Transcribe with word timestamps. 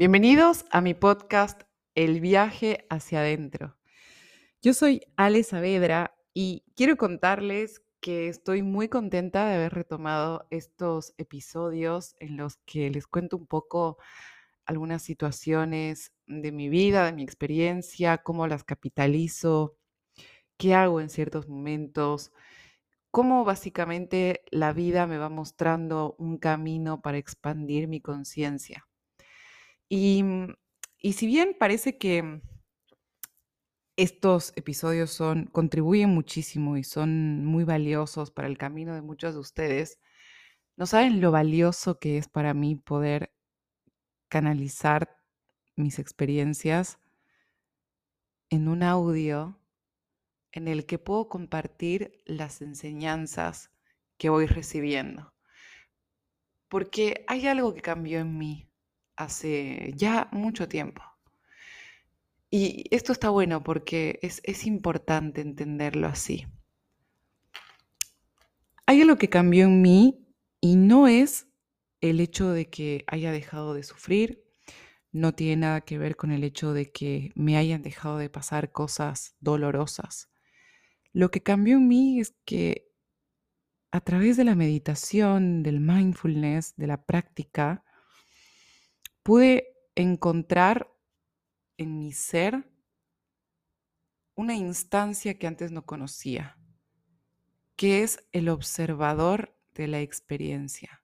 Bienvenidos 0.00 0.64
a 0.70 0.80
mi 0.80 0.94
podcast 0.94 1.64
El 1.94 2.22
viaje 2.22 2.86
hacia 2.88 3.20
adentro. 3.20 3.76
Yo 4.62 4.72
soy 4.72 5.02
Ale 5.18 5.42
Saavedra 5.42 6.16
y 6.32 6.64
quiero 6.74 6.96
contarles 6.96 7.82
que 8.00 8.28
estoy 8.28 8.62
muy 8.62 8.88
contenta 8.88 9.46
de 9.46 9.56
haber 9.56 9.74
retomado 9.74 10.46
estos 10.48 11.12
episodios 11.18 12.16
en 12.18 12.38
los 12.38 12.56
que 12.64 12.88
les 12.88 13.06
cuento 13.06 13.36
un 13.36 13.46
poco 13.46 13.98
algunas 14.64 15.02
situaciones 15.02 16.14
de 16.26 16.50
mi 16.50 16.70
vida, 16.70 17.04
de 17.04 17.12
mi 17.12 17.22
experiencia, 17.22 18.16
cómo 18.22 18.46
las 18.46 18.64
capitalizo, 18.64 19.76
qué 20.56 20.72
hago 20.74 21.02
en 21.02 21.10
ciertos 21.10 21.46
momentos, 21.46 22.32
cómo 23.10 23.44
básicamente 23.44 24.44
la 24.50 24.72
vida 24.72 25.06
me 25.06 25.18
va 25.18 25.28
mostrando 25.28 26.16
un 26.18 26.38
camino 26.38 27.02
para 27.02 27.18
expandir 27.18 27.86
mi 27.86 28.00
conciencia. 28.00 28.86
Y, 29.90 30.22
mm, 30.22 30.54
y 30.98 31.12
si 31.14 31.26
bien 31.26 31.54
parece 31.58 31.98
que 31.98 32.40
estos 33.96 34.52
episodios 34.56 35.10
son, 35.10 35.46
contribuyen 35.46 36.10
muchísimo 36.10 36.76
y 36.78 36.84
son 36.84 37.44
muy 37.44 37.64
valiosos 37.64 38.30
para 38.30 38.48
el 38.48 38.56
camino 38.56 38.94
de 38.94 39.02
muchos 39.02 39.34
de 39.34 39.40
ustedes, 39.40 39.98
no 40.76 40.86
saben 40.86 41.20
lo 41.20 41.32
valioso 41.32 41.98
que 41.98 42.16
es 42.16 42.28
para 42.28 42.54
mí 42.54 42.76
poder 42.76 43.34
canalizar 44.28 45.18
mis 45.76 45.98
experiencias 45.98 46.98
en 48.48 48.68
un 48.68 48.82
audio 48.82 49.60
en 50.52 50.68
el 50.68 50.86
que 50.86 50.98
puedo 50.98 51.28
compartir 51.28 52.22
las 52.26 52.62
enseñanzas 52.62 53.70
que 54.18 54.30
voy 54.30 54.46
recibiendo. 54.46 55.34
Porque 56.68 57.24
hay 57.26 57.48
algo 57.48 57.74
que 57.74 57.82
cambió 57.82 58.20
en 58.20 58.38
mí 58.38 58.69
hace 59.20 59.92
ya 59.96 60.28
mucho 60.32 60.68
tiempo. 60.68 61.02
Y 62.50 62.84
esto 62.90 63.12
está 63.12 63.30
bueno 63.30 63.62
porque 63.62 64.18
es, 64.22 64.40
es 64.44 64.66
importante 64.66 65.40
entenderlo 65.40 66.08
así. 66.08 66.46
Hay 68.86 69.02
algo 69.02 69.16
que 69.16 69.28
cambió 69.28 69.66
en 69.66 69.82
mí 69.82 70.26
y 70.60 70.74
no 70.76 71.06
es 71.06 71.46
el 72.00 72.18
hecho 72.18 72.50
de 72.50 72.68
que 72.68 73.04
haya 73.06 73.30
dejado 73.30 73.74
de 73.74 73.82
sufrir, 73.82 74.42
no 75.12 75.32
tiene 75.34 75.56
nada 75.56 75.80
que 75.82 75.98
ver 75.98 76.16
con 76.16 76.32
el 76.32 76.44
hecho 76.44 76.72
de 76.72 76.90
que 76.90 77.30
me 77.34 77.56
hayan 77.56 77.82
dejado 77.82 78.18
de 78.18 78.30
pasar 78.30 78.72
cosas 78.72 79.36
dolorosas. 79.40 80.30
Lo 81.12 81.30
que 81.30 81.42
cambió 81.42 81.76
en 81.76 81.88
mí 81.88 82.20
es 82.20 82.34
que 82.44 82.90
a 83.92 84.00
través 84.00 84.36
de 84.36 84.44
la 84.44 84.54
meditación, 84.54 85.62
del 85.62 85.80
mindfulness, 85.80 86.76
de 86.76 86.86
la 86.86 87.04
práctica, 87.04 87.84
pude 89.22 89.76
encontrar 89.94 90.92
en 91.76 91.98
mi 91.98 92.12
ser 92.12 92.70
una 94.34 94.54
instancia 94.54 95.38
que 95.38 95.46
antes 95.46 95.70
no 95.72 95.84
conocía, 95.84 96.58
que 97.76 98.02
es 98.02 98.24
el 98.32 98.48
observador 98.48 99.56
de 99.74 99.88
la 99.88 100.00
experiencia, 100.00 101.02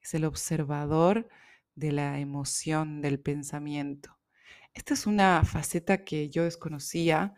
es 0.00 0.14
el 0.14 0.24
observador 0.24 1.28
de 1.74 1.92
la 1.92 2.18
emoción, 2.20 3.00
del 3.02 3.20
pensamiento. 3.20 4.18
Esta 4.72 4.94
es 4.94 5.06
una 5.06 5.44
faceta 5.44 6.04
que 6.04 6.28
yo 6.28 6.44
desconocía 6.44 7.34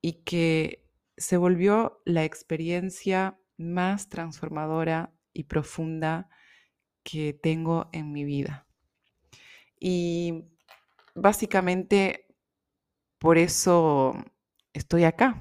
y 0.00 0.24
que 0.24 0.88
se 1.16 1.36
volvió 1.36 2.00
la 2.04 2.24
experiencia 2.24 3.38
más 3.56 4.08
transformadora 4.08 5.12
y 5.32 5.44
profunda 5.44 6.30
que 7.02 7.32
tengo 7.34 7.90
en 7.92 8.12
mi 8.12 8.24
vida. 8.24 8.69
Y 9.80 10.44
básicamente 11.14 12.26
por 13.18 13.38
eso 13.38 14.14
estoy 14.72 15.04
acá. 15.04 15.38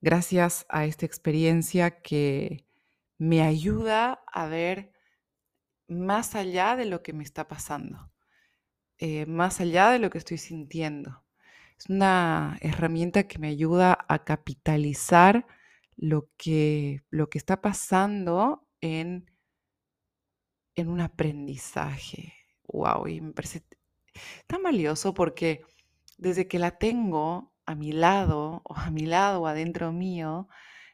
Gracias 0.00 0.66
a 0.68 0.84
esta 0.84 1.06
experiencia 1.06 2.02
que 2.02 2.66
me 3.18 3.42
ayuda 3.42 4.22
a 4.30 4.46
ver 4.48 4.92
más 5.88 6.34
allá 6.34 6.76
de 6.76 6.84
lo 6.84 7.02
que 7.02 7.12
me 7.12 7.24
está 7.24 7.48
pasando, 7.48 8.12
eh, 8.98 9.26
más 9.26 9.60
allá 9.60 9.90
de 9.90 9.98
lo 9.98 10.10
que 10.10 10.18
estoy 10.18 10.38
sintiendo. 10.38 11.24
Es 11.78 11.88
una 11.88 12.58
herramienta 12.60 13.26
que 13.26 13.38
me 13.38 13.48
ayuda 13.48 13.98
a 14.08 14.24
capitalizar 14.24 15.46
lo 15.96 16.28
que, 16.36 17.02
lo 17.10 17.28
que 17.30 17.38
está 17.38 17.60
pasando 17.60 18.68
en, 18.80 19.30
en 20.74 20.88
un 20.88 21.00
aprendizaje, 21.00 22.34
wow, 22.66 23.06
y 23.06 23.20
me 23.20 23.32
parece 23.32 23.64
tan 24.46 24.62
valioso 24.62 25.14
porque 25.14 25.62
desde 26.18 26.48
que 26.48 26.58
la 26.58 26.78
tengo 26.78 27.52
a 27.66 27.74
mi 27.74 27.92
lado, 27.92 28.62
o 28.64 28.76
a 28.76 28.90
mi 28.90 29.06
lado, 29.06 29.42
o 29.42 29.46
adentro 29.46 29.92
mío, 29.92 30.48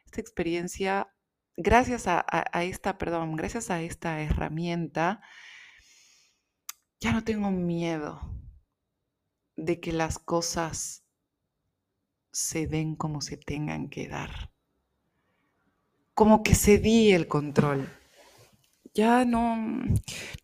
esta 0.05 0.21
experiencia, 0.21 1.13
gracias 1.57 2.07
a, 2.07 2.23
esta, 2.63 2.97
perdón, 2.97 3.35
gracias 3.35 3.69
a 3.69 3.81
esta 3.81 4.21
herramienta, 4.21 5.21
ya 6.99 7.11
no 7.11 7.23
tengo 7.23 7.51
miedo 7.51 8.21
de 9.55 9.79
que 9.79 9.91
las 9.91 10.17
cosas 10.19 11.03
se 12.31 12.67
den 12.67 12.95
como 12.95 13.21
se 13.21 13.37
tengan 13.37 13.89
que 13.89 14.07
dar. 14.07 14.51
Como 16.13 16.43
que 16.43 16.55
cedí 16.55 17.11
el 17.11 17.27
control 17.27 17.89
ya 18.93 19.25
no, 19.25 19.55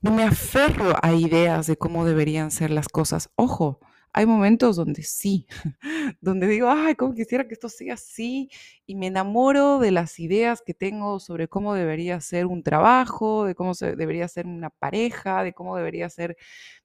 no 0.01 0.11
me 0.11 0.23
aferro 0.23 0.93
a 1.01 1.13
ideas 1.13 1.67
de 1.67 1.77
cómo 1.77 2.05
deberían 2.05 2.51
ser 2.51 2.71
las 2.71 2.87
cosas. 2.87 3.29
Ojo, 3.35 3.79
hay 4.13 4.25
momentos 4.25 4.75
donde 4.77 5.03
sí, 5.03 5.47
donde 6.21 6.47
digo, 6.47 6.69
ay, 6.69 6.95
cómo 6.95 7.13
quisiera 7.13 7.47
que 7.47 7.53
esto 7.53 7.69
sea 7.69 7.95
así, 7.95 8.49
y 8.85 8.95
me 8.95 9.07
enamoro 9.07 9.79
de 9.79 9.91
las 9.91 10.19
ideas 10.19 10.61
que 10.65 10.73
tengo 10.73 11.19
sobre 11.19 11.47
cómo 11.47 11.73
debería 11.75 12.19
ser 12.21 12.45
un 12.47 12.63
trabajo, 12.63 13.45
de 13.45 13.55
cómo 13.55 13.73
se, 13.73 13.95
debería 13.95 14.27
ser 14.27 14.47
una 14.47 14.69
pareja, 14.71 15.43
de 15.43 15.53
cómo 15.53 15.75
debería 15.77 16.09
ser 16.09 16.37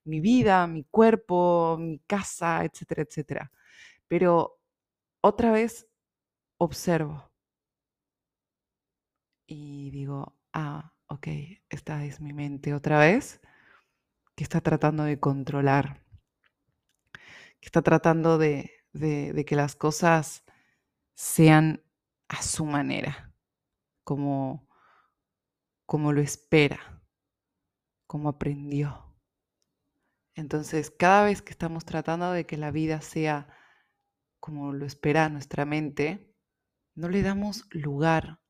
mi 0.04 0.20
vida, 0.20 0.66
mi 0.66 0.84
cuerpo, 0.84 1.76
mi 1.80 2.00
casa, 2.00 2.64
etcétera, 2.64 3.02
etcétera. 3.02 3.52
Pero 4.08 4.58
otra 5.22 5.52
vez 5.52 5.88
observo 6.58 7.30
y 9.46 9.90
digo, 9.90 10.34
ah, 10.52 10.91
ok, 11.12 11.28
esta 11.68 12.04
es 12.04 12.20
mi 12.20 12.32
mente 12.32 12.72
otra 12.72 12.98
vez, 12.98 13.40
que 14.34 14.44
está 14.44 14.62
tratando 14.62 15.04
de 15.04 15.20
controlar, 15.20 16.06
que 17.60 17.66
está 17.66 17.82
tratando 17.82 18.38
de, 18.38 18.70
que 19.46 19.56
las 19.56 19.76
cosas 19.76 20.44
sean 21.14 21.84
a 22.28 22.42
su 22.42 22.64
manera, 22.64 23.34
como, 24.04 24.66
como 25.84 26.12
lo 26.12 26.22
espera, 26.22 27.04
como 28.06 28.30
aprendió. 28.30 29.14
Entonces, 30.34 30.90
cada 30.90 31.24
vez 31.26 31.42
que 31.42 31.50
estamos 31.50 31.84
tratando 31.84 32.32
de 32.32 32.46
que 32.46 32.56
la 32.56 32.70
vida 32.70 33.02
sea 33.02 33.54
como 34.40 34.72
lo 34.72 34.86
espera 34.86 35.28
nuestra 35.28 35.66
mente, 35.66 36.34
no 36.94 37.10
le 37.10 37.20
damos 37.20 37.66
lugar 37.70 38.40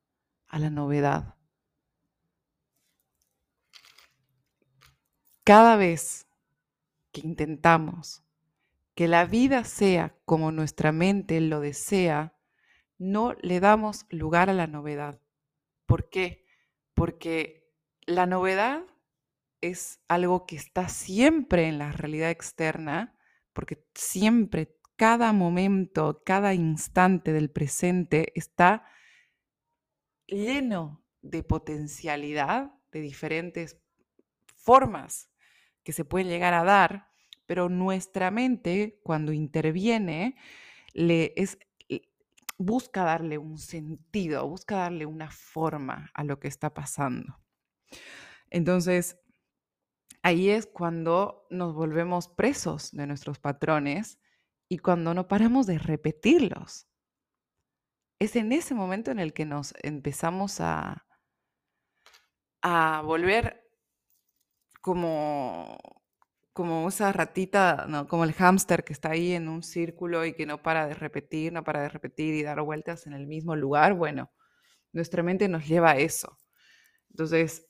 a 0.46 0.60
la 0.60 0.70
novedad. 0.70 1.41
Cada 5.44 5.74
vez 5.74 6.28
que 7.10 7.20
intentamos 7.22 8.22
que 8.94 9.08
la 9.08 9.24
vida 9.24 9.64
sea 9.64 10.14
como 10.24 10.52
nuestra 10.52 10.92
mente 10.92 11.40
lo 11.40 11.58
desea, 11.58 12.36
no 12.96 13.34
le 13.42 13.58
damos 13.58 14.06
lugar 14.10 14.50
a 14.50 14.52
la 14.52 14.68
novedad. 14.68 15.20
¿Por 15.86 16.08
qué? 16.10 16.46
Porque 16.94 17.68
la 18.06 18.26
novedad 18.26 18.84
es 19.60 19.98
algo 20.06 20.46
que 20.46 20.54
está 20.54 20.88
siempre 20.88 21.66
en 21.66 21.78
la 21.78 21.90
realidad 21.90 22.30
externa, 22.30 23.18
porque 23.52 23.84
siempre, 23.96 24.76
cada 24.94 25.32
momento, 25.32 26.22
cada 26.24 26.54
instante 26.54 27.32
del 27.32 27.50
presente 27.50 28.32
está 28.36 28.86
lleno 30.28 31.04
de 31.20 31.42
potencialidad, 31.42 32.72
de 32.92 33.00
diferentes 33.00 33.80
formas 34.54 35.31
que 35.82 35.92
se 35.92 36.04
pueden 36.04 36.28
llegar 36.28 36.54
a 36.54 36.64
dar, 36.64 37.08
pero 37.46 37.68
nuestra 37.68 38.30
mente 38.30 39.00
cuando 39.02 39.32
interviene 39.32 40.36
le 40.94 41.32
es, 41.36 41.58
busca 42.58 43.04
darle 43.04 43.38
un 43.38 43.58
sentido, 43.58 44.46
busca 44.48 44.76
darle 44.76 45.06
una 45.06 45.30
forma 45.30 46.10
a 46.14 46.24
lo 46.24 46.38
que 46.38 46.48
está 46.48 46.72
pasando. 46.72 47.38
Entonces, 48.50 49.18
ahí 50.22 50.50
es 50.50 50.66
cuando 50.66 51.46
nos 51.50 51.74
volvemos 51.74 52.28
presos 52.28 52.90
de 52.92 53.06
nuestros 53.06 53.38
patrones 53.38 54.20
y 54.68 54.78
cuando 54.78 55.14
no 55.14 55.28
paramos 55.28 55.66
de 55.66 55.78
repetirlos. 55.78 56.88
Es 58.18 58.36
en 58.36 58.52
ese 58.52 58.74
momento 58.74 59.10
en 59.10 59.18
el 59.18 59.32
que 59.32 59.44
nos 59.44 59.74
empezamos 59.82 60.60
a, 60.60 61.06
a 62.62 63.02
volver 63.04 63.61
como, 64.82 65.78
como 66.52 66.88
esa 66.88 67.12
ratita, 67.12 67.86
¿no? 67.88 68.06
Como 68.08 68.24
el 68.24 68.34
hámster 68.34 68.84
que 68.84 68.92
está 68.92 69.12
ahí 69.12 69.32
en 69.32 69.48
un 69.48 69.62
círculo 69.62 70.26
y 70.26 70.34
que 70.34 70.44
no 70.44 70.62
para 70.62 70.86
de 70.86 70.94
repetir, 70.94 71.52
no 71.52 71.64
para 71.64 71.82
de 71.82 71.88
repetir 71.88 72.34
y 72.34 72.42
dar 72.42 72.60
vueltas 72.62 73.06
en 73.06 73.14
el 73.14 73.26
mismo 73.26 73.56
lugar. 73.56 73.94
Bueno, 73.94 74.30
nuestra 74.92 75.22
mente 75.22 75.48
nos 75.48 75.66
lleva 75.66 75.92
a 75.92 75.98
eso. 75.98 76.38
Entonces, 77.10 77.68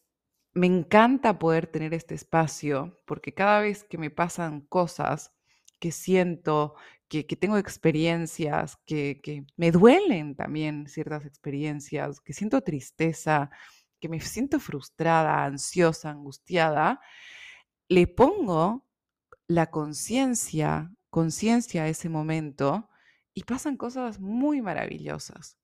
me 0.55 0.67
encanta 0.67 1.39
poder 1.39 1.67
tener 1.67 1.95
este 1.95 2.15
espacio 2.15 3.01
porque 3.07 3.35
cada 3.35 3.61
vez 3.61 3.85
que 3.85 3.99
me 3.99 4.11
pasan 4.11 4.63
cosas 4.63 5.33
que 5.79 5.93
siento, 5.93 6.75
que, 7.09 7.25
tengo 7.25 7.59
experiencias, 7.59 8.77
que, 8.87 9.21
que 9.23 9.45
me 9.57 9.73
duelen 9.73 10.37
también 10.37 10.87
ciertas 10.89 11.27
experiencias, 11.27 12.21
que 12.21 12.33
siento 12.33 12.61
tristeza, 12.63 13.51
que 14.03 14.09
me 14.09 14.19
siento 14.19 14.59
frustrada, 14.59 15.45
ansiosa, 15.45 16.11
angustiada, 16.11 17.01
le 17.89 18.09
pongo 18.09 18.85
la 19.47 19.71
conciencia, 19.71 20.93
conciencia 21.09 21.85
a 21.85 21.89
ese 21.89 22.09
momento 22.09 22.91
y 23.33 23.45
pasan 23.45 23.77
cosas 23.77 24.19
muy 24.19 24.61
maravillosas, 24.61 25.57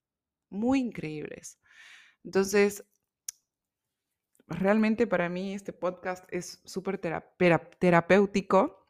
muy 0.50 0.78
increíbles. 0.78 1.58
Entonces, 2.22 2.84
realmente 4.46 5.08
para 5.08 5.28
mí 5.28 5.52
este 5.52 5.72
podcast 5.72 6.24
es 6.32 6.60
súper 6.64 6.98
terapéutico 6.98 8.86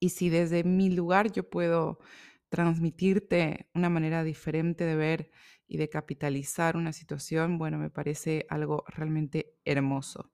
y 0.00 0.08
si 0.08 0.28
desde 0.28 0.64
mi 0.64 0.90
lugar 0.90 1.30
yo 1.30 1.48
puedo 1.48 2.00
transmitirte 2.48 3.68
una 3.74 3.90
manera 3.90 4.24
diferente 4.24 4.84
de 4.84 4.96
ver 4.96 5.30
y 5.68 5.78
de 5.78 5.88
capitalizar 5.88 6.76
una 6.76 6.92
situación, 6.92 7.58
bueno, 7.58 7.78
me 7.78 7.90
parece 7.90 8.46
algo 8.48 8.84
realmente 8.88 9.54
hermoso. 9.64 10.30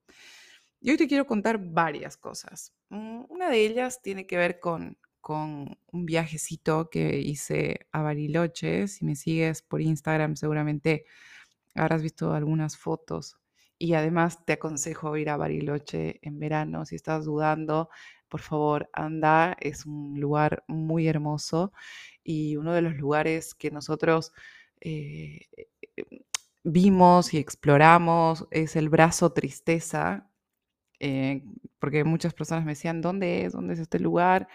Y 0.81 0.91
hoy 0.91 0.97
te 0.97 1.09
quiero 1.09 1.27
contar 1.27 1.59
varias 1.59 2.17
cosas. 2.17 2.75
Mm, 2.91 3.25
una 3.29 3.51
de 3.51 3.65
ellas 3.65 4.03
tiene 4.03 4.27
que 4.27 4.37
ver 4.37 4.61
con, 4.61 4.99
con 5.21 5.79
un 5.93 6.07
viajecito 6.07 6.91
que 6.91 7.21
hice 7.21 7.87
a 7.93 8.03
Bariloche. 8.03 8.89
Si 8.89 9.05
me 9.05 9.17
sigues 9.17 9.63
por 9.63 9.81
Instagram, 9.81 10.37
seguramente 10.37 11.07
habrás 11.75 12.03
visto 12.03 12.35
algunas 12.35 12.77
fotos 12.77 13.39
y 13.83 13.95
además 13.95 14.45
te 14.45 14.53
aconsejo 14.55 15.17
ir 15.17 15.29
a 15.29 15.37
Bariloche 15.37 16.21
en 16.23 16.39
verano. 16.39 16.85
Si 16.87 16.95
estás 16.95 17.25
dudando, 17.25 17.89
por 18.29 18.41
favor, 18.41 18.89
anda. 18.93 19.57
Es 19.61 19.87
un 19.87 20.21
lugar 20.21 20.65
muy 20.69 21.09
hermoso 21.09 21.73
y 22.23 22.57
uno 22.57 22.73
de 22.75 22.83
los 22.83 22.95
lugares 22.95 23.55
que 23.55 23.71
nosotros 23.73 24.33
eh, 24.85 25.47
eh, 25.57 26.05
vimos 26.65 27.35
y 27.35 27.39
exploramos 27.39 28.47
es 28.51 28.77
el 28.77 28.89
brazo 28.89 29.33
tristeza. 29.33 30.29
Eh, 31.01 31.45
porque 31.79 32.05
muchas 32.05 32.35
personas 32.35 32.65
me 32.65 32.73
decían, 32.73 33.01
¿dónde 33.01 33.45
es? 33.45 33.53
¿Dónde 33.53 33.75
es 33.75 33.81
este 33.81 33.99
lugar? 34.01 34.49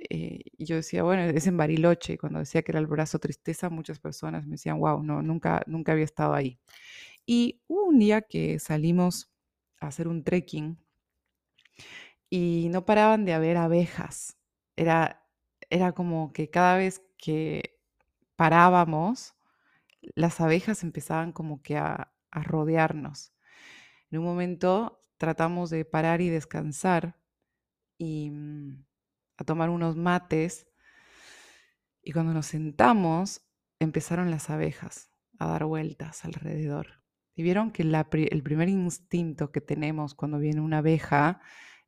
y 0.00 0.64
yo 0.64 0.76
decía, 0.76 1.02
bueno, 1.02 1.22
es 1.24 1.46
en 1.48 1.56
Bariloche. 1.56 2.18
Cuando 2.18 2.38
decía 2.38 2.62
que 2.62 2.70
era 2.72 2.78
el 2.78 2.86
brazo 2.86 3.18
tristeza, 3.18 3.68
muchas 3.68 3.98
personas 3.98 4.46
me 4.46 4.52
decían, 4.52 4.78
wow, 4.78 5.02
no, 5.02 5.22
nunca, 5.22 5.62
nunca 5.66 5.90
había 5.92 6.04
estado 6.04 6.34
ahí. 6.34 6.60
Y 7.26 7.62
hubo 7.66 7.86
un 7.86 7.98
día 7.98 8.22
que 8.22 8.60
salimos 8.60 9.32
a 9.80 9.88
hacer 9.88 10.06
un 10.08 10.22
trekking 10.22 10.78
y 12.30 12.68
no 12.70 12.84
paraban 12.84 13.24
de 13.24 13.34
haber 13.34 13.56
abejas. 13.56 14.36
Era, 14.76 15.26
era 15.70 15.92
como 15.92 16.32
que 16.32 16.48
cada 16.50 16.76
vez 16.76 17.02
que 17.16 17.78
parábamos, 18.36 19.34
las 20.14 20.40
abejas 20.40 20.82
empezaban 20.82 21.32
como 21.32 21.62
que 21.62 21.76
a, 21.76 22.12
rodearnos. 22.30 23.32
En 24.10 24.20
un 24.20 24.24
momento 24.24 25.00
tratamos 25.16 25.70
de 25.70 25.84
parar 25.84 26.20
y 26.20 26.28
descansar 26.28 27.18
y 27.96 28.30
mm, 28.30 28.84
a 29.38 29.44
tomar 29.44 29.70
unos 29.70 29.96
mates 29.96 30.68
y 32.02 32.12
cuando 32.12 32.32
nos 32.32 32.46
sentamos 32.46 33.42
empezaron 33.80 34.30
las 34.30 34.50
abejas 34.50 35.10
a 35.38 35.46
dar 35.46 35.64
vueltas 35.64 36.24
alrededor. 36.24 37.02
Y 37.34 37.42
vieron 37.42 37.70
que 37.70 37.82
el 37.82 38.42
primer 38.42 38.68
instinto 38.68 39.52
que 39.52 39.60
tenemos 39.60 40.14
cuando 40.14 40.38
viene 40.38 40.60
una 40.60 40.78
abeja 40.78 41.40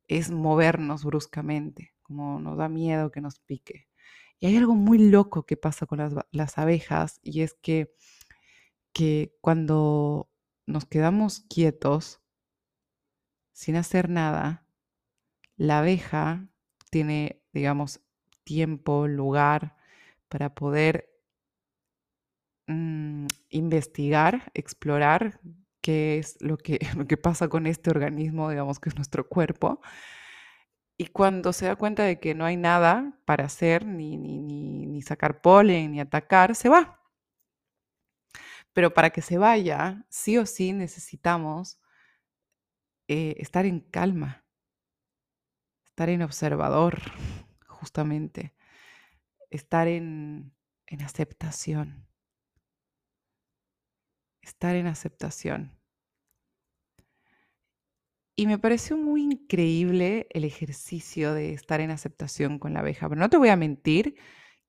es 0.07 0.31
movernos 0.31 1.03
bruscamente, 1.03 1.93
como 2.01 2.39
nos 2.39 2.57
da 2.57 2.69
miedo 2.69 3.11
que 3.11 3.21
nos 3.21 3.39
pique. 3.39 3.90
Y 4.41 4.47
hay 4.47 4.57
algo 4.57 4.75
muy 4.75 4.97
loco 4.97 5.45
que 5.45 5.55
pasa 5.55 5.85
con 5.85 5.99
las, 6.31 6.57
abejas 6.57 7.21
y 7.23 7.43
es 7.43 7.53
que, 7.53 7.95
que 8.91 9.37
cuando 9.39 10.29
nos 10.65 10.85
quedamos 10.85 11.45
quietos, 11.49 12.19
sin 13.53 13.77
hacer 13.77 14.09
nada, 14.09 14.65
la 15.55 15.79
abeja 15.79 16.49
tiene, 16.89 17.41
digamos, 17.53 18.01
tiempo, 18.43 19.07
lugar 19.07 19.77
para 20.27 20.53
poder 20.53 21.11
Mm, 22.71 23.27
investigar, 23.49 24.51
explorar 24.53 25.41
qué 25.81 26.19
es 26.19 26.37
lo 26.41 26.57
que, 26.57 26.79
lo 26.97 27.05
que 27.05 27.17
pasa 27.17 27.49
con 27.49 27.67
este 27.67 27.89
organismo, 27.89 28.49
digamos 28.49 28.79
que 28.79 28.89
es 28.89 28.95
nuestro 28.95 29.27
cuerpo. 29.27 29.81
Y 31.01 31.07
cuando 31.07 31.51
se 31.51 31.65
da 31.65 31.75
cuenta 31.75 32.03
de 32.03 32.19
que 32.19 32.35
no 32.35 32.45
hay 32.45 32.57
nada 32.57 33.17
para 33.25 33.45
hacer, 33.45 33.87
ni, 33.87 34.17
ni, 34.17 34.37
ni, 34.37 35.01
sacar 35.01 35.41
polen, 35.41 35.93
ni 35.93 35.99
atacar, 35.99 36.55
se 36.55 36.69
va. 36.69 37.01
Pero 38.71 38.93
para 38.93 39.09
que 39.09 39.23
se 39.23 39.39
vaya, 39.39 40.05
sí 40.09 40.37
o 40.37 40.45
sí 40.45 40.73
necesitamos 40.73 41.79
eh, 43.07 43.33
estar 43.39 43.65
en 43.65 43.79
calma, 43.79 44.45
estar 45.85 46.07
en 46.09 46.21
observador, 46.21 47.01
justamente, 47.67 48.53
estar 49.49 49.87
en, 49.87 50.53
en 50.85 51.01
aceptación 51.01 52.05
estar 54.43 54.75
en 54.75 54.85
aceptación. 54.85 55.80
Y 58.35 58.47
me 58.47 58.57
pareció 58.57 58.97
muy 58.97 59.23
increíble 59.23 60.27
el 60.31 60.45
ejercicio 60.45 61.33
de 61.33 61.53
estar 61.53 61.81
en 61.81 61.91
aceptación 61.91 62.59
con 62.59 62.73
la 62.73 62.79
abeja, 62.79 63.09
pero 63.09 63.19
no 63.19 63.29
te 63.29 63.37
voy 63.37 63.49
a 63.49 63.57
mentir 63.57 64.15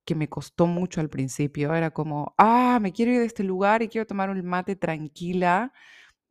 que 0.05 0.15
me 0.15 0.29
costó 0.29 0.67
mucho 0.67 1.01
al 1.01 1.11
principio. 1.11 1.75
Era 1.75 1.91
como, 1.93 2.35
ah, 2.39 2.79
me 2.83 2.93
quiero 2.93 3.13
ir 3.13 3.21
de 3.21 3.27
este 3.27 3.45
lugar 3.45 3.83
y 3.83 3.89
quiero 3.89 4.07
tomar 4.07 4.31
un 4.31 4.45
mate 4.45 4.77
tranquila 4.77 5.73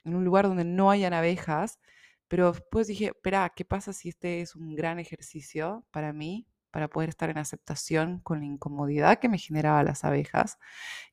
en 0.04 0.16
un 0.16 0.26
lugar 0.26 0.48
donde 0.48 0.66
no 0.66 0.92
hayan 0.92 1.14
abejas. 1.14 1.80
Pero 2.28 2.52
después 2.54 2.88
dije, 2.88 3.08
espera, 3.08 3.52
¿qué 3.56 3.66
pasa 3.66 3.94
si 3.94 4.10
este 4.10 4.42
es 4.42 4.56
un 4.56 4.76
gran 4.76 5.00
ejercicio 5.00 5.86
para 5.92 6.14
mí, 6.14 6.48
para 6.72 6.90
poder 6.90 7.10
estar 7.10 7.30
en 7.30 7.38
aceptación 7.38 8.20
con 8.22 8.40
la 8.40 8.46
incomodidad 8.46 9.20
que 9.20 9.30
me 9.30 9.38
generaba 9.38 9.84
las 9.84 10.04
abejas 10.06 10.58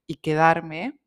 y 0.07 0.17
quedarme 0.17 0.99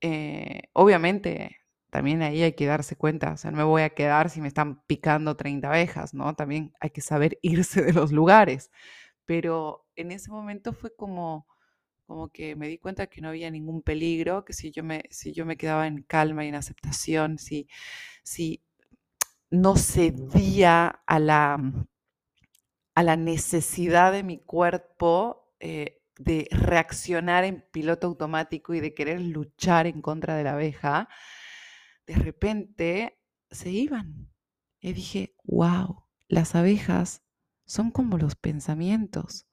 eh, 0.00 0.62
obviamente 0.74 1.57
también 1.90 2.22
ahí 2.22 2.42
hay 2.42 2.52
que 2.52 2.66
darse 2.66 2.96
cuenta, 2.96 3.32
o 3.32 3.36
sea, 3.36 3.50
no 3.50 3.56
me 3.58 3.64
voy 3.64 3.82
a 3.82 3.90
quedar 3.90 4.30
si 4.30 4.40
me 4.40 4.48
están 4.48 4.82
picando 4.86 5.36
30 5.36 5.68
abejas, 5.68 6.14
¿no? 6.14 6.34
También 6.34 6.72
hay 6.80 6.90
que 6.90 7.00
saber 7.00 7.38
irse 7.42 7.82
de 7.82 7.92
los 7.92 8.12
lugares. 8.12 8.70
Pero 9.26 9.86
en 9.96 10.12
ese 10.12 10.30
momento 10.30 10.72
fue 10.72 10.94
como, 10.94 11.46
como 12.06 12.30
que 12.30 12.56
me 12.56 12.68
di 12.68 12.78
cuenta 12.78 13.08
que 13.08 13.20
no 13.22 13.28
había 13.30 13.50
ningún 13.50 13.82
peligro, 13.82 14.44
que 14.44 14.52
si 14.54 14.70
yo 14.72 14.84
me, 14.84 15.04
si 15.10 15.32
yo 15.32 15.46
me 15.46 15.56
quedaba 15.56 15.86
en 15.86 16.02
calma 16.02 16.44
y 16.44 16.48
en 16.48 16.56
aceptación, 16.56 17.38
si, 17.38 17.68
si 18.24 18.62
no 19.50 19.76
cedía 19.76 21.00
a 21.06 21.18
la, 21.18 21.58
a 22.94 23.02
la 23.02 23.16
necesidad 23.16 24.12
de 24.12 24.22
mi 24.22 24.38
cuerpo, 24.38 25.52
eh, 25.60 26.00
de 26.18 26.48
reaccionar 26.50 27.44
en 27.44 27.64
piloto 27.70 28.08
automático 28.08 28.74
y 28.74 28.80
de 28.80 28.92
querer 28.92 29.20
luchar 29.20 29.86
en 29.86 30.02
contra 30.02 30.36
de 30.36 30.44
la 30.44 30.54
abeja, 30.54 31.08
de 32.08 32.14
repente 32.14 33.20
se 33.50 33.70
iban. 33.70 34.32
Y 34.80 34.94
dije, 34.94 35.36
wow, 35.44 36.06
las 36.26 36.54
abejas 36.54 37.22
son 37.66 37.90
como 37.90 38.16
los 38.16 38.34
pensamientos. 38.34 39.46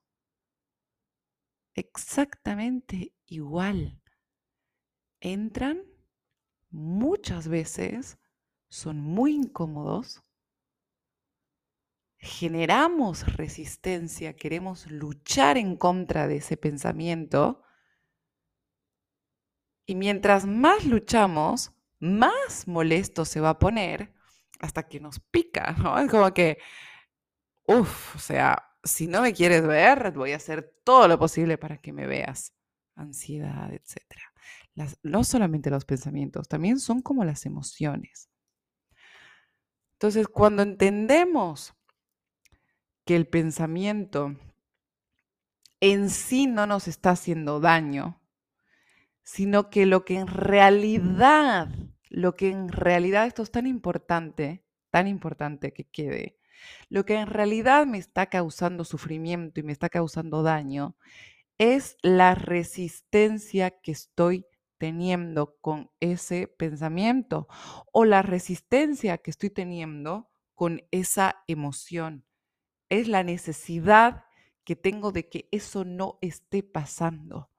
Exactamente 1.74 3.14
igual. 3.26 4.02
Entran 5.20 5.84
muchas 6.70 7.50
veces, 7.50 8.18
son 8.70 9.02
muy 9.02 9.36
incómodos, 9.36 10.24
generamos 12.18 13.36
resistencia, 13.36 14.36
queremos 14.38 14.90
luchar 14.90 15.58
en 15.58 15.76
contra 15.76 16.28
de 16.28 16.38
ese 16.38 16.56
pensamiento, 16.56 17.62
y 19.86 19.96
mientras 19.96 20.46
más 20.46 20.86
luchamos, 20.86 21.75
más 22.00 22.68
molesto 22.68 23.26
se 23.26 23.40
va 23.40 23.52
a 23.52 23.60
poner 23.60 24.14
hasta 24.60 24.88
que 24.88 25.00
nos 25.00 25.20
pica, 25.20 25.72
¿no? 25.78 25.98
Es 26.00 26.10
como 26.10 26.34
que, 26.34 26.58
uff, 27.68 28.16
o 28.16 28.20
sea, 28.20 28.72
si 28.84 29.08
no 29.08 29.22
me 29.22 29.34
quieres 29.34 29.66
ver, 29.66 30.12
voy 30.12 30.34
a 30.34 30.38
hacer 30.38 30.76
todo 30.84 31.08
lo 31.08 31.20
posible 31.20 31.58
para 31.58 31.78
que 31.78 31.94
me 31.94 32.08
veas. 32.08 32.54
Ansiedad, 32.96 33.74
etc. 33.74 34.02
no 35.04 35.26
solamente 35.26 35.70
los 35.70 35.84
pensamientos, 35.84 36.48
también 36.48 36.80
son 36.80 37.02
como 37.02 37.26
las 37.26 37.46
emociones. 37.46 38.30
Entonces, 39.96 40.28
cuando 40.28 40.62
entendemos 40.62 41.74
que 43.06 43.16
el 43.16 43.28
pensamiento 43.28 44.36
en 45.80 46.10
sí 46.10 46.48
no 46.48 46.68
nos 46.68 46.88
está 46.88 47.12
haciendo 47.12 47.60
daño, 47.60 48.22
sino 49.24 49.70
que 49.70 49.86
lo 49.86 50.06
que 50.06 50.18
en 50.18 50.28
realidad, 50.28 51.70
lo 52.16 52.38
que 52.38 52.50
en 52.50 52.70
realidad, 52.70 53.28
esto 53.28 53.44
es 53.44 53.52
tan 53.52 53.68
importante, 53.68 54.64
tan 54.90 55.06
importante 55.06 55.74
que 55.74 55.84
quede, 55.84 56.38
lo 56.88 57.06
que 57.06 57.16
en 57.16 57.28
realidad 57.28 57.86
me 57.86 57.98
está 57.98 58.28
causando 58.28 58.86
sufrimiento 58.86 59.60
y 59.60 59.64
me 59.64 59.74
está 59.74 59.90
causando 59.90 60.42
daño 60.42 60.96
es 61.58 61.98
la 62.02 62.34
resistencia 62.34 63.82
que 63.82 63.92
estoy 63.92 64.46
teniendo 64.78 65.58
con 65.60 65.92
ese 66.00 66.48
pensamiento 66.48 67.50
o 67.92 68.06
la 68.06 68.22
resistencia 68.22 69.18
que 69.18 69.32
estoy 69.32 69.50
teniendo 69.50 70.30
con 70.54 70.84
esa 70.92 71.44
emoción. 71.48 72.24
Es 72.88 73.10
la 73.10 73.24
necesidad 73.24 74.24
que 74.64 74.78
tengo 74.78 75.12
de 75.12 75.28
que 75.28 75.50
eso 75.52 75.84
no 75.84 76.18
esté 76.22 76.64
pasando, 76.64 77.50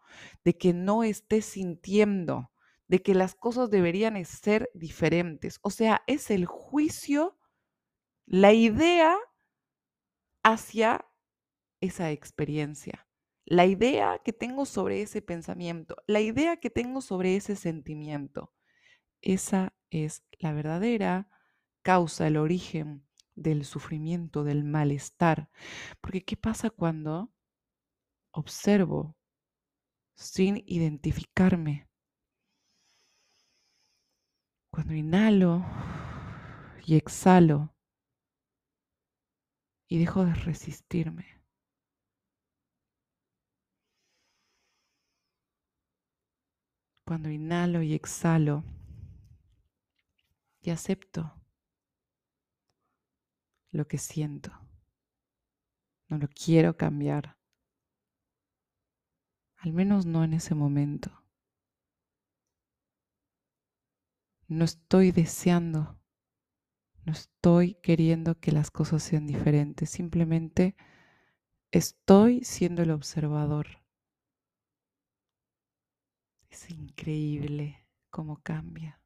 de 0.45 0.57
que 0.57 0.73
no 0.73 1.05
esté 1.05 1.43
sintiendo, 1.43 2.53
de 2.89 3.03
que 3.03 3.15
las 3.15 3.35
cosas 3.35 3.71
deberían 3.71 4.23
ser 4.25 4.71
diferentes. 4.75 5.59
O 5.63 5.71
sea, 5.71 6.03
es 6.07 6.31
el 6.31 6.47
juicio, 6.47 7.39
la 8.27 8.53
idea 8.53 9.17
hacia 10.43 11.07
esa 11.81 12.11
experiencia, 12.11 13.07
la 13.45 13.67
idea 13.67 14.21
que 14.25 14.33
tengo 14.33 14.67
sobre 14.67 15.03
ese 15.03 15.23
pensamiento, 15.23 15.97
la 16.07 16.21
idea 16.21 16.57
que 16.59 16.71
tengo 16.71 17.01
sobre 17.01 17.37
ese 17.37 17.57
sentimiento. 17.57 18.53
Esa 19.23 19.75
es 19.91 20.25
la 20.39 20.53
verdadera 20.53 21.29
causa, 21.83 22.27
el 22.27 22.37
origen 22.37 23.07
del 23.35 23.65
sufrimiento, 23.65 24.45
del 24.45 24.65
malestar. 24.65 25.51
Porque 26.01 26.25
¿qué 26.25 26.37
pasa 26.37 26.71
cuando 26.71 27.33
observo 28.33 29.17
sin 30.15 30.63
identificarme? 30.67 31.89
Cuando 34.77 34.93
inhalo 34.93 35.65
y 36.85 36.97
exhalo 36.97 37.75
y 39.89 39.99
dejo 39.99 40.27
de 40.27 40.35
resistirme. 40.35 41.25
Cuando 47.07 47.31
inhalo 47.31 47.81
y 47.81 47.95
exhalo 47.95 48.65
y 50.61 50.69
acepto 50.69 51.33
lo 53.71 53.89
que 53.89 53.97
siento. 53.97 54.53
No 56.09 56.19
lo 56.19 56.29
quiero 56.29 56.77
cambiar. 56.77 57.39
Al 59.57 59.73
menos 59.73 60.05
no 60.05 60.23
en 60.23 60.35
ese 60.35 60.55
momento. 60.55 61.26
No 64.49 64.65
estoy 64.65 65.13
deseando, 65.13 65.99
no 67.05 67.13
estoy 67.13 67.75
queriendo 67.83 68.39
que 68.39 68.53
las 68.53 68.71
cosas 68.71 69.03
sean 69.03 69.27
diferentes. 69.27 69.91
Simplemente 69.91 70.77
estoy 71.71 72.45
siendo 72.45 72.83
el 72.83 72.91
observador. 72.91 73.67
Es 76.49 76.71
increíble 76.71 77.87
cómo 78.11 78.43
cambia 78.43 79.01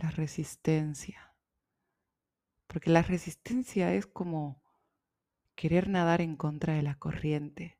la 0.00 0.10
resistencia 0.10 1.26
porque 2.66 2.90
la 2.90 3.02
resistencia 3.02 3.94
es 3.94 4.06
como 4.06 4.62
querer 5.54 5.88
nadar 5.88 6.20
en 6.20 6.36
contra 6.36 6.74
de 6.74 6.82
la 6.82 6.96
corriente. 6.96 7.78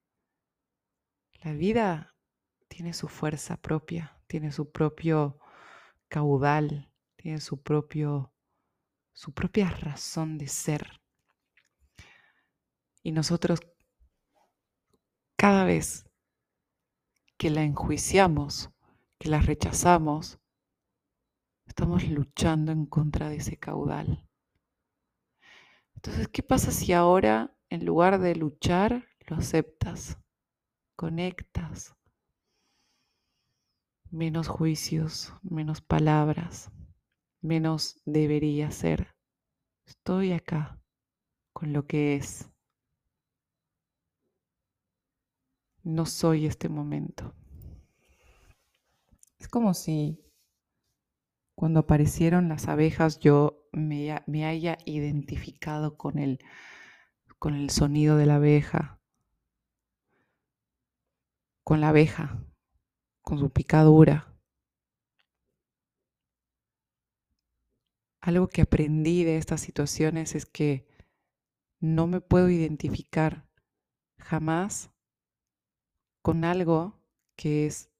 La 1.43 1.53
vida 1.53 2.17
tiene 2.69 2.93
su 2.95 3.09
fuerza 3.09 3.61
propia, 3.61 4.19
tiene 4.27 4.53
su 4.53 4.71
propio 4.73 5.39
caudal, 6.09 6.93
tiene 7.17 7.41
su 7.41 7.63
propio 7.63 8.33
su 9.17 9.33
propia 9.33 9.71
razón 9.71 10.37
de 10.37 10.47
ser. 10.47 11.01
Y 13.03 13.13
nosotros 13.13 13.61
cada 15.37 15.65
vez 15.65 16.07
que 17.39 17.49
la 17.49 17.63
enjuiciamos, 17.63 18.71
que 19.19 19.31
la 19.31 19.41
rechazamos, 19.41 20.39
estamos 21.67 22.07
luchando 22.09 22.73
en 22.73 22.85
contra 22.85 23.31
de 23.31 23.37
ese 23.37 23.57
caudal. 23.57 24.29
Entonces, 25.95 26.29
¿qué 26.29 26.43
pasa 26.43 26.71
si 26.71 26.93
ahora, 26.93 27.57
en 27.71 27.87
lugar 27.87 28.21
de 28.21 28.37
luchar, 28.37 29.07
lo 29.29 29.37
aceptas, 29.37 30.19
conectas? 30.95 31.96
Menos 34.11 34.49
juicios, 34.49 35.35
menos 35.43 35.81
palabras, 35.81 36.71
menos 37.41 38.01
debería 38.05 38.71
ser. 38.71 39.15
Estoy 39.85 40.33
acá 40.33 40.81
con 41.53 41.73
lo 41.73 41.87
que 41.87 42.17
es. 42.17 42.51
No 45.83 46.07
soy 46.07 46.47
este 46.47 46.69
momento. 46.69 47.35
Es 49.39 49.49
como 49.49 49.75
si 49.75 50.21
cuando 51.55 51.81
aparecieron 51.81 52.49
las 52.49 52.69
abejas 52.69 53.19
yo 53.19 53.67
me, 53.73 54.13
haya 54.45 54.79
identificado 54.85 55.97
con 55.97 56.19
el, 56.19 56.39
con 57.39 57.55
el 57.55 57.71
sonido 57.71 58.17
de 58.17 58.27
la 58.27 58.37
abeja, 58.37 59.01
con 61.65 61.81
la 61.81 61.89
abeja, 61.89 62.45
con 63.27 63.39
su 63.39 63.51
picadura. 63.51 64.33
Algo 68.23 68.49
que 68.49 68.63
aprendí 68.63 69.25
de 69.25 69.37
estas 69.37 69.61
situaciones 69.61 70.35
es 70.35 70.47
que 70.47 70.87
no 71.81 72.07
me 72.07 72.23
puedo 72.23 72.49
identificar 72.49 73.47
jamás 74.19 74.91
con 76.23 76.45
algo 76.45 76.99
que 77.37 77.67
es 77.67 77.91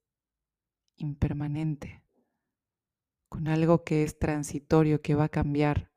impermanente 0.95 2.01
con 3.29 3.47
algo 3.47 3.83
que 3.83 4.03
es 4.03 4.17
transitorio, 4.17 5.01
que 5.01 5.15
va 5.15 5.25
a 5.25 5.29
cambiar, 5.29 5.91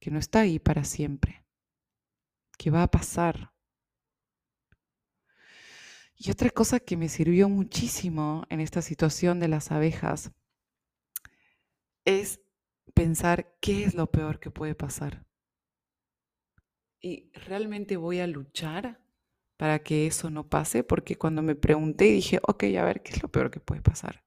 que 0.00 0.10
no 0.10 0.18
está 0.18 0.40
ahí 0.40 0.58
para 0.58 0.84
siempre, 0.84 1.44
que 2.58 2.70
va 2.70 2.82
a 2.82 2.90
pasar. 2.90 3.49
Y 6.22 6.30
otra 6.30 6.50
cosa 6.50 6.80
que 6.80 6.98
me 6.98 7.08
sirvió 7.08 7.48
muchísimo 7.48 8.44
en 8.50 8.60
esta 8.60 8.82
situación 8.82 9.40
de 9.40 9.48
las 9.48 9.72
abejas 9.72 10.32
es 12.04 12.42
pensar 12.92 13.56
qué 13.62 13.84
es 13.84 13.94
lo 13.94 14.10
peor 14.10 14.38
que 14.38 14.50
puede 14.50 14.74
pasar. 14.74 15.24
Y 17.00 17.30
realmente 17.32 17.96
voy 17.96 18.20
a 18.20 18.26
luchar 18.26 19.00
para 19.56 19.78
que 19.78 20.06
eso 20.06 20.28
no 20.28 20.46
pase, 20.46 20.84
porque 20.84 21.16
cuando 21.16 21.40
me 21.40 21.54
pregunté 21.54 22.04
dije, 22.04 22.38
ok, 22.46 22.64
a 22.78 22.84
ver, 22.84 23.02
¿qué 23.02 23.12
es 23.12 23.22
lo 23.22 23.30
peor 23.30 23.50
que 23.50 23.60
puede 23.60 23.80
pasar? 23.80 24.22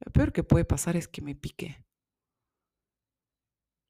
Lo 0.00 0.10
peor 0.10 0.32
que 0.32 0.42
puede 0.42 0.64
pasar 0.64 0.96
es 0.96 1.06
que 1.06 1.20
me 1.20 1.34
pique. 1.34 1.84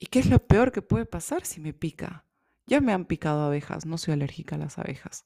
¿Y 0.01 0.07
qué 0.07 0.19
es 0.19 0.29
lo 0.29 0.41
peor 0.41 0.73
que 0.73 0.83
puede 0.83 1.07
pasar 1.07 1.47
si 1.47 1.61
me 1.61 1.75
pica? 1.75 2.27
Ya 2.67 2.81
me 2.81 2.93
han 2.93 3.05
picado 3.05 3.43
abejas, 3.43 3.87
no 3.87 3.99
soy 3.99 4.15
alérgica 4.15 4.57
a 4.57 4.59
las 4.59 4.81
abejas. 4.81 5.23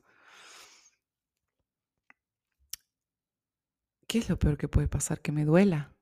¿Qué 4.09 4.19
es 4.19 4.29
lo 4.29 4.39
peor 4.39 4.57
que 4.57 4.67
puede 4.67 4.89
pasar? 4.89 5.21
Que 5.21 5.31
me 5.31 5.45
duela. 5.45 5.95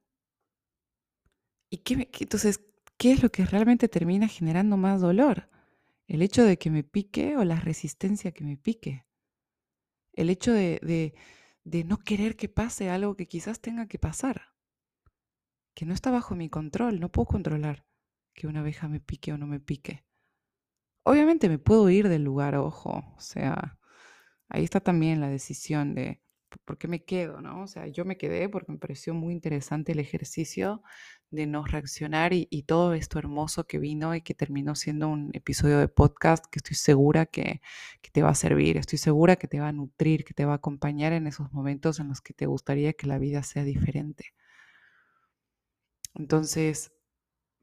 ¿Y 1.68 1.78
qué 1.78 2.08
entonces, 2.20 2.60
qué 2.96 3.12
es 3.12 3.22
lo 3.22 3.30
que 3.30 3.44
realmente 3.44 3.88
termina 3.88 4.28
generando 4.28 4.78
más 4.78 5.02
dolor? 5.02 5.50
¿El 6.06 6.22
hecho 6.22 6.44
de 6.44 6.56
que 6.56 6.70
me 6.70 6.84
pique 6.84 7.36
o 7.36 7.44
la 7.44 7.60
resistencia 7.60 8.32
que 8.32 8.44
me 8.44 8.56
pique? 8.56 9.04
El 10.14 10.30
hecho 10.30 10.52
de 10.52 11.12
no 11.64 11.98
querer 11.98 12.36
que 12.36 12.48
pase 12.48 12.88
algo 12.88 13.16
que 13.16 13.28
quizás 13.28 13.60
tenga 13.60 13.86
que 13.86 13.98
pasar 13.98 14.56
que 15.76 15.84
no 15.84 15.92
está 15.92 16.10
bajo 16.10 16.34
mi 16.34 16.48
control, 16.48 16.98
no 17.00 17.12
puedo 17.12 17.26
controlar 17.26 17.84
que 18.32 18.46
una 18.46 18.60
abeja 18.60 18.88
me 18.88 18.98
pique 18.98 19.34
o 19.34 19.38
no 19.38 19.46
me 19.46 19.60
pique. 19.60 20.06
Obviamente 21.04 21.50
me 21.50 21.58
puedo 21.58 21.90
ir 21.90 22.08
del 22.08 22.24
lugar, 22.24 22.56
ojo, 22.56 23.04
o 23.14 23.20
sea, 23.20 23.78
ahí 24.48 24.64
está 24.64 24.80
también 24.80 25.20
la 25.20 25.28
decisión 25.28 25.94
de 25.94 26.22
por 26.64 26.78
qué 26.78 26.88
me 26.88 27.04
quedo, 27.04 27.40
¿no? 27.40 27.62
O 27.62 27.66
sea, 27.66 27.86
yo 27.88 28.04
me 28.04 28.16
quedé 28.16 28.48
porque 28.48 28.72
me 28.72 28.78
pareció 28.78 29.14
muy 29.14 29.32
interesante 29.32 29.92
el 29.92 29.98
ejercicio 29.98 30.82
de 31.30 31.46
no 31.46 31.64
reaccionar 31.64 32.32
y, 32.32 32.46
todo 32.66 32.94
esto 32.94 33.18
hermoso 33.18 33.66
que 33.66 33.78
vino 33.78 34.14
y 34.14 34.22
que 34.22 34.34
terminó 34.34 34.74
siendo 34.74 35.08
un 35.08 35.30
episodio 35.34 35.78
de 35.78 35.88
podcast 35.88 36.44
que 36.46 36.58
estoy 36.58 36.76
segura 36.76 37.26
que, 37.26 37.60
que 38.02 38.10
te 38.10 38.22
va 38.22 38.30
a 38.30 38.34
servir, 38.34 38.76
estoy 38.76 38.98
segura 38.98 39.36
que 39.36 39.48
te 39.48 39.60
va 39.60 39.68
a 39.68 39.72
nutrir, 39.72 40.24
que 40.24 40.34
te 40.34 40.44
va 40.44 40.52
a 40.52 40.56
acompañar 40.56 41.12
en 41.12 41.26
esos 41.26 41.52
momentos 41.52 42.00
en 42.00 42.08
los 42.08 42.20
que 42.20 42.34
te 42.34 42.46
gustaría 42.46 42.92
que 42.94 43.06
la 43.06 43.18
vida 43.18 43.42
sea 43.42 43.64
diferente. 43.64 44.34
Entonces, 46.14 46.92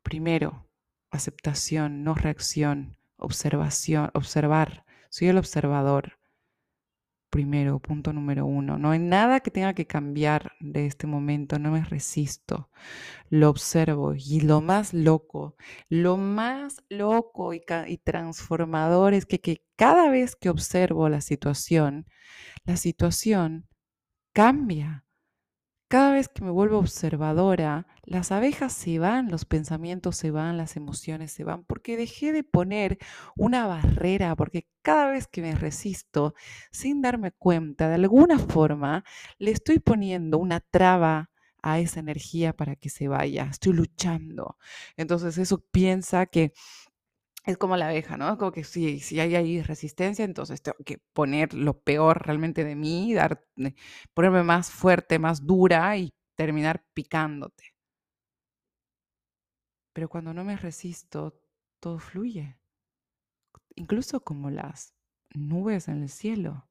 primero, 0.04 0.70
aceptación, 1.10 2.04
no 2.04 2.16
reacción, 2.16 2.98
observación, 3.18 4.12
observar, 4.14 4.86
soy 5.10 5.30
el 5.30 5.38
observador. 5.38 6.20
Primero, 7.34 7.80
punto 7.80 8.14
número 8.14 8.46
uno. 8.46 8.78
No 8.78 8.92
hay 8.92 9.00
nada 9.00 9.40
que 9.40 9.50
tenga 9.50 9.74
que 9.74 9.88
cambiar 9.88 10.52
de 10.60 10.86
este 10.86 11.08
momento, 11.08 11.58
no 11.58 11.72
me 11.72 11.84
resisto. 11.84 12.70
Lo 13.32 13.50
observo 13.50 14.14
y 14.16 14.42
lo 14.42 14.62
más 14.62 14.94
loco, 14.94 15.56
lo 15.90 16.16
más 16.18 16.84
loco 16.90 17.56
y, 17.56 17.64
y 17.88 17.98
transformador 17.98 19.16
es 19.16 19.26
que, 19.26 19.42
que 19.42 19.66
cada 19.76 20.12
vez 20.12 20.36
que 20.36 20.52
observo 20.52 21.10
la 21.10 21.22
situación, 21.22 22.06
la 22.66 22.78
situación 22.78 23.68
cambia. 24.32 25.04
Cada 25.88 26.12
vez 26.12 26.30
que 26.30 26.44
me 26.44 26.52
vuelvo 26.52 26.78
observadora, 26.78 27.88
las 28.06 28.32
abejas 28.32 28.74
se 28.74 29.00
van, 29.00 29.30
los 29.30 29.46
pensamientos 29.46 30.18
se 30.18 30.32
van, 30.32 30.58
las 30.58 30.76
emociones 30.76 31.32
se 31.32 31.44
van, 31.44 31.64
porque 31.66 31.98
dejé 31.98 32.34
de 32.34 32.44
poner 32.44 32.98
una 33.36 33.66
barrera, 33.66 34.36
porque 34.36 34.68
cada 34.82 35.12
vez 35.12 35.28
que 35.28 35.42
me 35.42 35.56
resisto, 35.56 36.34
sin 36.72 37.02
darme 37.02 37.32
cuenta, 37.32 37.88
de 37.88 37.96
alguna 37.96 38.40
forma, 38.40 39.04
le 39.40 39.52
estoy 39.52 39.80
poniendo 39.80 40.38
una 40.38 40.60
traba 40.60 41.32
a 41.62 41.80
esa 41.80 42.02
energía 42.02 42.54
para 42.54 42.76
que 42.76 42.90
se 42.90 43.08
vaya. 43.08 43.48
Estoy 43.50 43.74
luchando. 43.74 44.58
Entonces 44.98 45.38
eso 45.38 45.60
piensa 45.72 46.26
que 46.26 46.52
es 47.46 47.58
como 47.58 47.78
la 47.78 47.88
abeja, 47.88 48.18
¿no? 48.18 48.38
Como 48.38 48.52
que 48.52 48.64
si, 48.64 49.00
si 49.00 49.20
hay 49.20 49.36
ahí 49.36 49.62
resistencia, 49.62 50.26
entonces 50.26 50.62
tengo 50.62 50.78
que 50.86 51.00
poner 51.14 51.54
lo 51.54 51.80
peor 51.82 52.26
realmente 52.26 52.64
de 52.64 52.76
mí, 52.76 53.14
dar, 53.14 53.46
eh, 53.58 53.74
ponerme 54.14 54.44
más 54.44 54.72
fuerte, 54.72 55.20
más 55.20 55.46
dura 55.46 55.98
y 55.98 56.14
terminar 56.36 56.84
picándote. 56.94 57.73
Pero 59.94 60.10
cuando 60.10 60.34
no 60.34 60.44
me 60.44 60.58
resisto, 60.58 61.40
todo 61.80 62.00
fluye. 62.00 62.58
Incluso 63.76 64.24
como 64.24 64.50
las 64.50 64.94
nubes 65.34 65.88
en 65.88 66.04
el 66.04 66.10
cielo, 66.10 66.68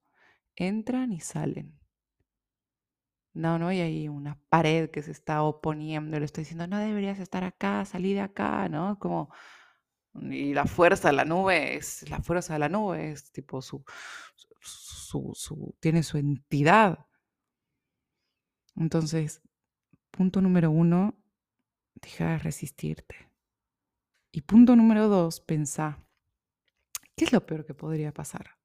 entran 0.57 1.13
y 1.13 1.21
salen. 1.21 1.79
No, 3.35 3.59
no 3.59 3.69
hay 3.69 3.81
ahí 3.81 4.09
una 4.09 4.39
pared 4.51 4.91
que 4.91 5.03
se 5.03 5.11
está 5.11 5.43
oponiendo, 5.43 6.19
le 6.19 6.27
estoy 6.27 6.43
diciendo, 6.43 6.67
no 6.67 6.79
deberías 6.79 7.19
estar 7.19 7.45
acá, 7.45 7.85
salí 7.87 8.13
de 8.13 8.21
acá, 8.21 8.69
¿no? 8.69 8.99
Como 8.99 9.31
y 10.15 10.53
la 10.53 10.67
fuerza 10.67 11.09
de 11.09 11.15
la 11.15 11.25
nube 11.25 11.77
es, 11.77 12.09
la 12.11 12.21
fuerza 12.21 12.53
de 12.53 12.59
la 12.59 12.69
nube 12.69 13.13
es 13.13 13.33
tipo 13.33 13.63
su, 13.63 13.85
su, 14.61 15.75
tiene 15.81 16.03
su 16.03 16.19
entidad. 16.19 17.07
Entonces, 18.77 19.43
punto 20.11 20.41
número 20.41 20.71
uno, 20.71 21.22
deja 22.03 22.31
de 22.31 22.39
resistirte. 22.39 23.31
Y 24.33 24.43
punto 24.43 24.77
número 24.77 25.09
dos, 25.09 25.41
pensá, 25.41 26.05
¿qué 27.17 27.25
es 27.25 27.33
lo 27.33 27.47
peor 27.47 27.65
que 27.65 27.75
podría 27.75 28.13
pasar? 28.13 28.59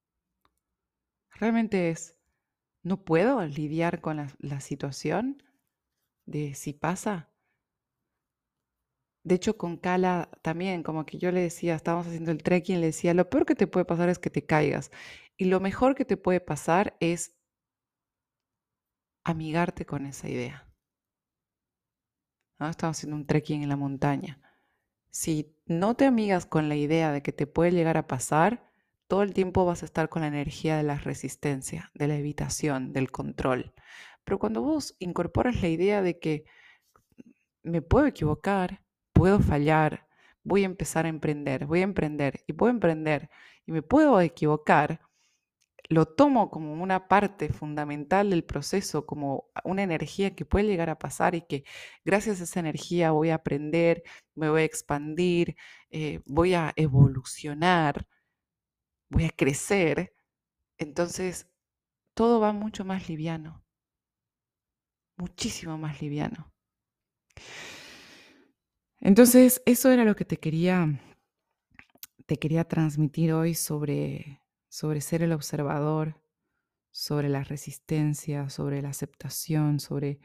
Realmente 1.31 1.89
es, 1.89 2.17
¿no 2.83 3.03
puedo 3.03 3.45
lidiar 3.45 4.01
con 4.01 4.17
la, 4.17 4.35
la 4.39 4.59
situación 4.59 5.43
de 6.25 6.55
si 6.55 6.73
pasa? 6.73 7.29
De 9.23 9.35
hecho, 9.35 9.57
con 9.57 9.75
Kala 9.77 10.29
también, 10.41 10.83
como 10.83 11.05
que 11.05 11.17
yo 11.17 11.31
le 11.31 11.41
decía, 11.41 11.75
estábamos 11.75 12.07
haciendo 12.07 12.31
el 12.31 12.41
trekking, 12.41 12.79
le 12.79 12.87
decía, 12.87 13.13
lo 13.13 13.29
peor 13.29 13.45
que 13.45 13.55
te 13.55 13.67
puede 13.67 13.85
pasar 13.85 14.07
es 14.07 14.19
que 14.19 14.29
te 14.29 14.45
caigas. 14.45 14.89
Y 15.35 15.45
lo 15.45 15.59
mejor 15.59 15.95
que 15.95 16.05
te 16.05 16.15
puede 16.15 16.39
pasar 16.39 16.95
es 17.01 17.35
amigarte 19.25 19.85
con 19.85 20.05
esa 20.05 20.29
idea. 20.29 20.66
¿No? 22.59 22.67
Haciendo 22.67 23.15
un 23.15 23.25
trekking 23.25 23.63
en 23.63 23.69
la 23.69 23.75
montaña. 23.75 24.39
Si 25.09 25.55
no 25.65 25.95
te 25.95 26.05
amigas 26.05 26.45
con 26.45 26.69
la 26.69 26.75
idea 26.75 27.11
de 27.11 27.21
que 27.21 27.31
te 27.31 27.47
puede 27.47 27.71
llegar 27.71 27.97
a 27.97 28.07
pasar, 28.07 28.67
todo 29.07 29.23
el 29.23 29.33
tiempo 29.33 29.65
vas 29.65 29.83
a 29.83 29.85
estar 29.85 30.09
con 30.09 30.21
la 30.21 30.27
energía 30.27 30.77
de 30.77 30.83
la 30.83 30.97
resistencia, 30.97 31.91
de 31.93 32.07
la 32.07 32.17
evitación, 32.17 32.93
del 32.93 33.11
control. 33.11 33.73
Pero 34.23 34.39
cuando 34.39 34.61
vos 34.61 34.95
incorporas 34.99 35.61
la 35.61 35.69
idea 35.69 36.01
de 36.01 36.19
que 36.19 36.45
me 37.63 37.81
puedo 37.81 38.05
equivocar, 38.05 38.81
puedo 39.13 39.39
fallar, 39.39 40.07
voy 40.43 40.63
a 40.63 40.65
empezar 40.65 41.05
a 41.05 41.09
emprender, 41.09 41.65
voy 41.65 41.79
a 41.79 41.83
emprender 41.83 42.43
y 42.47 42.53
puedo 42.53 42.71
emprender 42.71 43.29
y 43.65 43.71
me 43.71 43.81
puedo 43.81 44.19
equivocar, 44.21 45.01
lo 45.89 46.05
tomo 46.05 46.49
como 46.51 46.73
una 46.73 47.07
parte 47.07 47.49
fundamental 47.49 48.29
del 48.29 48.43
proceso, 48.43 49.05
como 49.05 49.49
una 49.63 49.83
energía 49.83 50.35
que 50.35 50.45
puede 50.45 50.65
llegar 50.67 50.89
a 50.89 50.99
pasar 50.99 51.35
y 51.35 51.41
que 51.41 51.63
gracias 52.05 52.41
a 52.41 52.43
esa 52.45 52.59
energía 52.59 53.11
voy 53.11 53.29
a 53.29 53.35
aprender, 53.35 54.03
me 54.35 54.49
voy 54.49 54.61
a 54.61 54.65
expandir, 54.65 55.55
eh, 55.89 56.21
voy 56.25 56.53
a 56.55 56.73
evolucionar, 56.75 58.07
voy 59.09 59.25
a 59.25 59.29
crecer, 59.29 60.13
entonces 60.77 61.49
todo 62.15 62.39
va 62.39 62.53
mucho 62.53 62.85
más 62.85 63.09
liviano, 63.09 63.63
muchísimo 65.17 65.77
más 65.77 66.01
liviano. 66.01 66.51
Entonces, 68.99 69.61
eso 69.65 69.91
era 69.91 70.03
lo 70.05 70.15
que 70.15 70.25
te 70.25 70.37
quería, 70.37 70.99
te 72.25 72.37
quería 72.37 72.63
transmitir 72.65 73.33
hoy 73.33 73.53
sobre, 73.53 74.41
sobre 74.77 75.01
ser 75.01 75.23
el 75.23 75.31
observador, 75.31 76.21
sobre 76.91 77.29
la 77.29 77.43
resistencia, 77.43 78.47
sobre 78.51 78.83
la 78.83 78.89
aceptación, 78.89 79.79
sobre 79.79 80.19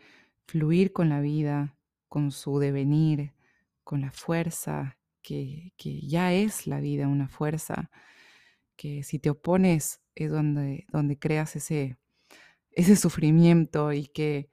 fluir 0.46 0.92
con 0.92 1.08
la 1.08 1.22
vida, 1.22 1.78
con 2.06 2.30
su 2.30 2.58
devenir, 2.58 3.32
con 3.82 4.02
la 4.02 4.12
fuerza, 4.12 4.98
que, 5.22 5.72
que 5.78 6.06
ya 6.06 6.34
es 6.34 6.66
la 6.66 6.80
vida 6.80 7.08
una 7.08 7.28
fuerza, 7.28 7.90
que 8.76 9.02
si 9.04 9.18
te 9.18 9.30
opones 9.30 10.02
es 10.14 10.30
donde, 10.30 10.84
donde 10.90 11.18
creas 11.18 11.56
ese, 11.56 11.96
ese 12.72 12.96
sufrimiento 12.96 13.94
y 13.94 14.06
que 14.06 14.50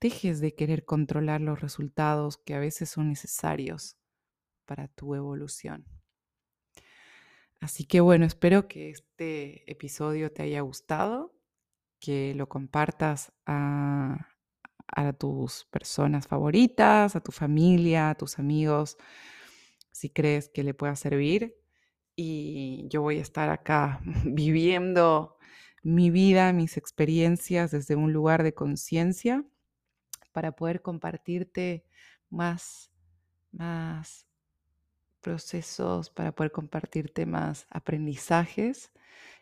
dejes 0.00 0.40
de 0.40 0.56
querer 0.56 0.84
controlar 0.84 1.40
los 1.40 1.60
resultados 1.60 2.36
que 2.36 2.54
a 2.54 2.58
veces 2.58 2.90
son 2.90 3.10
necesarios 3.10 3.96
para 4.64 4.88
tu 4.88 5.14
evolución. 5.14 5.95
Así 7.60 7.84
que 7.84 8.00
bueno, 8.00 8.26
espero 8.26 8.68
que 8.68 8.90
este 8.90 9.70
episodio 9.70 10.32
te 10.32 10.42
haya 10.42 10.60
gustado, 10.60 11.34
que 11.98 12.34
lo 12.34 12.48
compartas 12.48 13.32
a, 13.46 14.32
tus 15.18 15.66
personas 15.66 16.26
favoritas, 16.26 17.16
a 17.16 17.20
tu 17.20 17.32
familia, 17.32 18.10
a 18.10 18.14
tus 18.14 18.38
amigos, 18.38 18.96
si 19.90 20.10
crees 20.10 20.48
que 20.48 20.62
le 20.62 20.74
pueda 20.74 20.96
servir. 20.96 21.56
Y 22.14 22.86
yo 22.88 23.02
voy 23.02 23.18
a 23.18 23.22
estar 23.22 23.50
acá 23.50 24.00
viviendo 24.24 25.36
mi 25.82 26.10
vida, 26.10 26.52
mis 26.52 26.76
experiencias 26.76 27.70
desde 27.70 27.96
un 27.96 28.12
lugar 28.12 28.42
de 28.42 28.54
conciencia 28.54 29.44
para 30.32 30.52
poder 30.52 30.82
compartirte 30.82 31.84
más, 32.30 32.90
más 33.52 34.26
procesos, 35.26 36.08
para 36.08 36.30
poder 36.30 36.52
compartirte 36.52 37.26
más 37.26 37.66
aprendizajes 37.68 38.92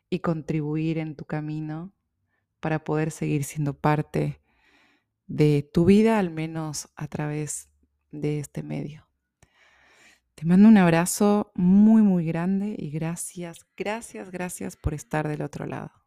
y 0.09 0.21
contribuir 0.21 0.97
en 0.97 1.15
tu 1.15 1.27
camino 1.27 1.93
para 2.59 2.85
poder 2.85 3.11
seguir 3.11 3.45
siendo 3.45 3.75
parte 3.75 4.41
de 5.27 5.69
tu 5.75 5.85
vida, 5.85 6.19
al 6.19 6.31
menos 6.31 6.89
a 6.97 7.07
través 7.07 7.69
de 8.13 8.39
este 8.39 8.63
medio. 8.63 9.07
Te 10.35 10.47
mando 10.47 10.69
un 10.69 10.79
abrazo 10.79 11.53
muy, 11.55 12.01
muy 12.01 12.25
grande 12.25 12.75
y 12.79 12.89
gracias, 12.89 13.67
gracias, 13.77 14.31
gracias 14.31 14.77
por 14.77 14.95
estar 14.95 15.29
del 15.29 15.43
otro 15.43 15.67
lado. 15.67 16.04